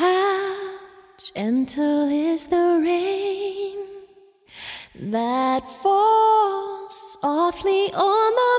[0.00, 0.56] How
[1.18, 3.76] gentle is the rain
[5.12, 8.54] that falls softly on the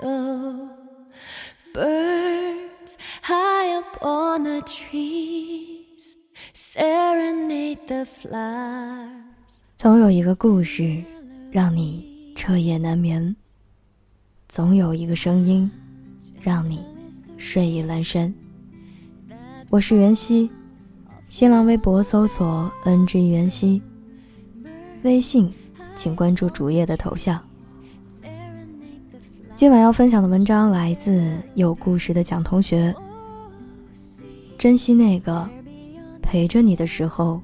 [0.00, 0.70] meadow.
[1.74, 6.16] Birds high up on the trees
[6.54, 9.12] serenade the flowers.
[9.76, 11.04] 总有一个故事
[11.52, 13.36] 让你彻夜难眠，
[14.48, 15.70] 总有一个声音
[16.40, 16.82] 让你
[17.36, 18.32] 睡意阑珊。
[19.68, 20.48] 我是袁熙，
[21.28, 23.82] 新浪微博搜索 “ng 袁熙”，
[25.02, 25.52] 微信
[25.96, 27.42] 请关注主页的头像。
[29.56, 32.94] 今晚要分享的文章来自有故事的蒋同学。
[34.56, 35.46] 珍惜那个
[36.22, 37.40] 陪着你的时候，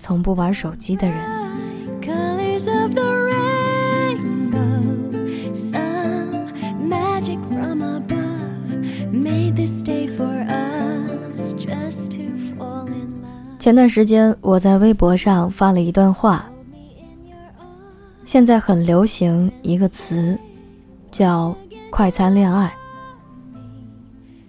[0.00, 1.39] 从不玩手机的人。
[13.60, 16.50] 前段时间我在微博上发了一段话，
[18.24, 20.34] 现在很流行一个词，
[21.10, 21.54] 叫
[21.92, 22.72] “快餐恋爱”。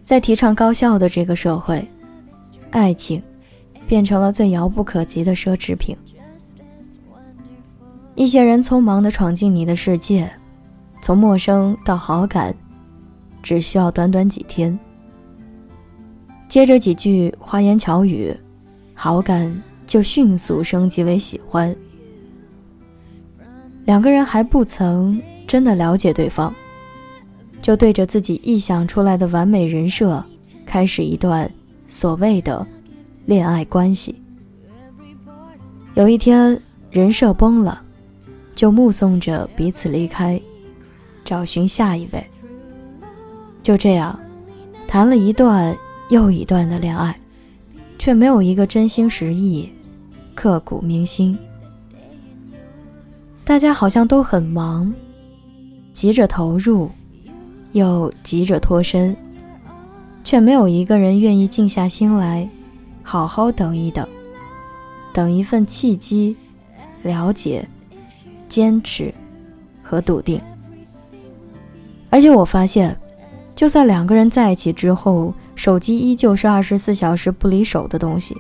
[0.06, 1.86] 在提倡高效的这个社会，
[2.70, 3.22] 爱情
[3.86, 5.94] 变成了最遥不可及的奢侈品。
[8.16, 10.32] 一些人匆忙地闯进你的世界，
[11.02, 12.56] 从陌生到好感，
[13.44, 14.80] 只需要短短几天。
[16.48, 18.34] 接着几句花言巧语，
[19.04, 19.52] 好感
[19.88, 21.76] 就迅速升级为喜欢。
[23.84, 26.54] 两个人还不曾真的了解对方，
[27.64, 30.24] 就对着自己臆想出来的完美人设，
[30.68, 31.52] 开始一段
[31.88, 32.64] 所谓的
[33.26, 34.22] 恋爱关系。
[35.96, 37.82] 有一天，人设崩了，
[38.54, 40.40] 就目送着彼此离开，
[41.26, 42.24] 找寻下一位。
[43.64, 44.20] 就这样，
[44.88, 45.76] 谈了一段
[46.10, 47.20] 又一段的恋爱，
[48.02, 49.72] 却没有一个真心实意、
[50.34, 51.38] 刻骨铭心。
[53.46, 54.92] 大家好像都很忙，
[55.94, 56.90] 急着投入，
[57.74, 59.16] 又急着脱身，
[60.24, 62.50] 却没有一个人愿意静下心来，
[63.04, 64.04] 好好等一等，
[65.14, 66.36] 等一份契机、
[67.04, 67.64] 了解、
[68.48, 69.14] 坚持
[69.84, 70.42] 和笃定。
[72.10, 72.98] 而且我发现，
[73.56, 75.32] 就算两个人在一起之后，
[75.62, 78.36] 手机依旧是二十四小时不离手的东西。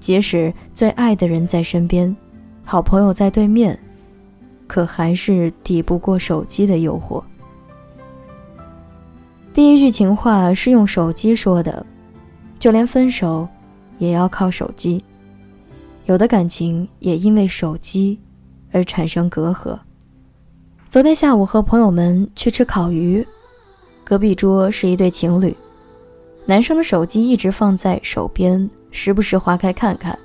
[0.00, 2.16] 即使最爱的人在身边，
[2.64, 3.78] 好朋友在对面，
[4.66, 7.22] 可还是抵不过手机的诱惑。
[9.54, 11.86] 第一句情话是用手机说的，
[12.58, 13.48] 就连分手
[13.98, 15.04] 也要靠手机。
[16.06, 18.18] 有的感情也因为手机
[18.72, 19.78] 而产生隔阂。
[20.88, 23.24] 昨天下午和朋友们去吃烤鱼，
[24.02, 25.56] 隔壁桌是一对情侣，
[26.44, 30.18] 男生的手机一直放在手边，时不时划开看看。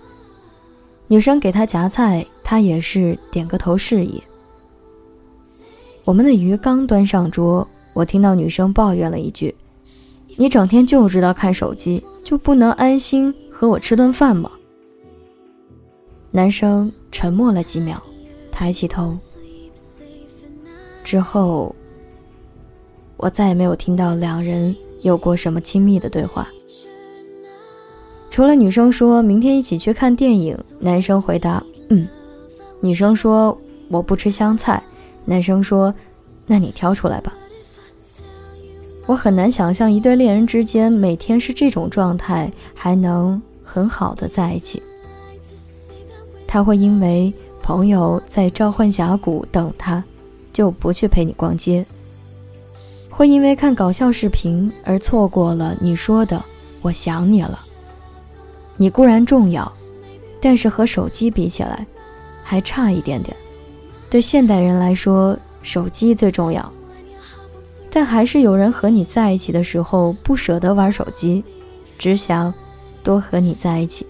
[1.08, 4.22] 女生给他夹菜，他也是点个头示意。
[6.04, 9.54] 我们的鱼刚端上桌，我听到女生抱怨了一句
[10.36, 14.52] ：“你整天就知道看手机，就不能安心和我吃顿饭吗？”
[16.32, 18.02] 男生沉默了几秒，
[18.52, 19.14] 抬起头。
[21.04, 21.74] 之后，
[23.16, 26.48] 我再也没有听到两人有过什么亲密的对话。
[28.30, 32.08] 除了女生说明天一起去看电影，男生回答“嗯”，
[32.82, 33.58] 女生说
[33.90, 34.82] “我不吃香菜”，
[35.26, 35.94] 男生说
[36.46, 37.34] “那你挑出来吧”。
[39.08, 44.84] 我很难想象一对恋人之间每天是这种状态，还能很好的在一起。
[46.46, 47.34] 他会因为
[47.64, 50.04] 朋友在召唤峡谷等他，
[50.54, 51.84] 就不去陪你逛街；
[53.18, 56.40] 会因为看搞笑视频而错过了你说的
[56.84, 57.60] “我想你了”。
[58.78, 59.74] 你固然重要，
[60.40, 61.84] 但是和手机比起来，
[62.44, 63.36] 还差一点点。
[64.08, 66.72] 对现代人来说，手机最重要。
[67.90, 71.44] 但还是有人和你在一起的时候不舍得玩手机，
[71.98, 72.54] 只想
[73.02, 74.06] 多和你在一起。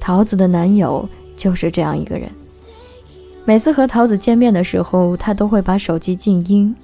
[0.00, 2.28] 桃子的男友就是这样一个人。
[3.44, 6.74] 每次和桃子见面的时候，他都会把手机静音。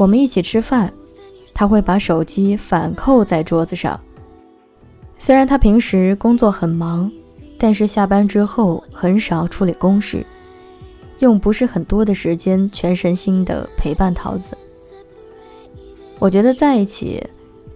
[0.00, 0.90] 我们一起吃饭，
[1.52, 4.00] 他会把手机反扣在桌子上。
[5.18, 7.12] 虽然他平时工作很忙，
[7.58, 10.24] 但是下班之后很少处理公事，
[11.18, 14.56] 用不是很多的时间全身心的陪伴桃子。
[16.18, 17.22] 我觉得在一起，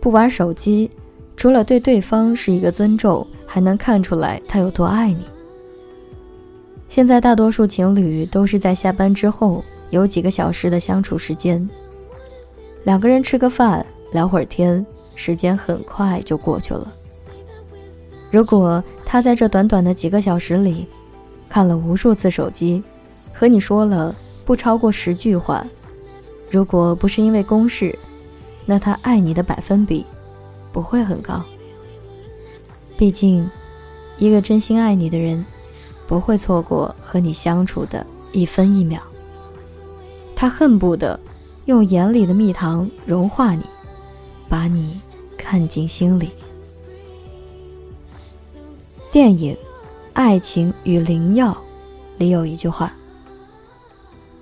[0.00, 0.90] 不玩手机，
[1.36, 5.26] 除了对对方是一个尊重，还能看出来他有多爱你。
[6.88, 11.68] 现在大多数情侣都是在下班之后有几个小时的相处时间，
[12.84, 14.84] 两个人吃个饭，聊会儿天，
[15.14, 16.86] 时间很快就过去了。
[18.30, 20.86] 如果他在这短短的几个小时里，
[21.48, 22.82] 看了无数次手机，
[23.32, 24.14] 和你说了
[24.44, 25.66] 不超过十句话，
[26.50, 27.98] 如果不是因为公事，
[28.66, 30.04] 那他爱你的百分比
[30.70, 31.40] 不会很高。
[32.98, 33.48] 毕竟，
[34.18, 35.44] 一个真心爱你的人，
[36.06, 39.00] 不会错过和你相处的一分一秒。
[40.36, 41.18] 他恨不得
[41.66, 43.64] 用眼里的蜜糖融化你，
[44.50, 45.00] 把你
[45.36, 46.30] 看进心里。
[49.10, 49.54] 电影
[50.12, 51.52] 《爱情与灵药》
[52.18, 52.92] 里有一句话：“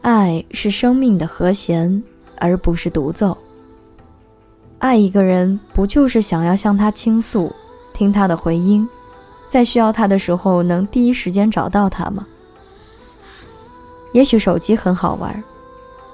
[0.03, 2.03] 爱是生命的和弦，
[2.39, 3.37] 而不是独奏。”
[4.81, 7.55] 爱一个人，不就是想要向他倾诉？
[7.93, 8.89] 听他的回音，
[9.49, 12.27] 在需要他的时候能第一时间找到他吗？
[14.13, 15.45] 也许手机很好玩，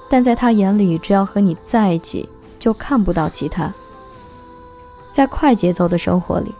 [0.09, 2.27] 但在他眼里，只要和你在一起，
[2.57, 3.71] 就看不到其他。
[5.11, 6.53] 在快节奏的生活里，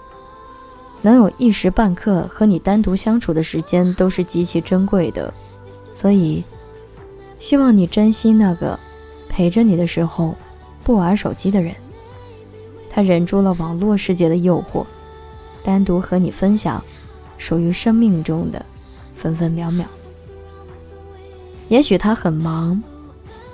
[1.02, 5.34] 能有一时半刻和你单独相处的时间都是极其珍贵的，
[5.92, 6.44] 所以，
[7.40, 8.78] 希望你珍惜那个
[9.28, 10.36] 陪着你的时候
[10.84, 11.76] 不玩手机的人。
[12.92, 14.86] 他忍住了网络世界的诱惑。
[15.62, 16.82] 单独和你分享
[17.38, 18.66] 属于生命中的
[19.18, 19.86] 分分秒秒。
[21.68, 22.82] 也许他很忙，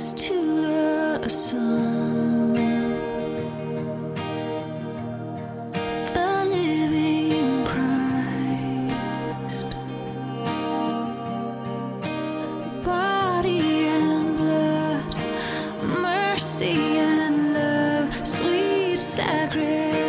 [0.00, 0.34] to
[1.20, 2.54] the sun.
[6.14, 8.90] The living Christ,
[12.82, 15.14] body and blood,
[15.82, 19.99] mercy and love, sweet sacrifice.